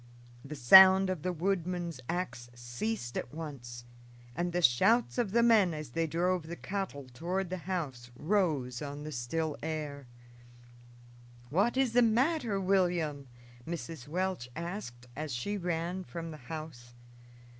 The 0.43 0.55
sound 0.55 1.11
of 1.11 1.21
the 1.21 1.31
woodman's 1.31 1.99
ax 2.09 2.49
ceased 2.55 3.15
at 3.19 3.31
once, 3.31 3.85
and 4.35 4.51
the 4.51 4.63
shouts 4.63 5.19
of 5.19 5.29
the 5.31 5.43
men, 5.43 5.75
as 5.75 5.91
they 5.91 6.07
drove 6.07 6.47
the 6.47 6.55
cattle 6.55 7.05
toward 7.13 7.51
the 7.51 7.59
house, 7.69 8.09
rose 8.15 8.81
on 8.81 9.03
the 9.03 9.11
still 9.11 9.57
air. 9.61 10.07
"What 11.51 11.77
is 11.77 11.93
the 11.93 12.01
matter, 12.01 12.59
William?" 12.59 13.27
Mrs. 13.67 14.07
Welch 14.07 14.49
asked 14.55 15.05
as 15.15 15.35
she 15.35 15.55
ran 15.55 16.03
from 16.03 16.31
the 16.31 16.37
house. 16.49 16.95